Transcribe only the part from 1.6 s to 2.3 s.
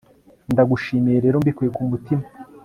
ku mutima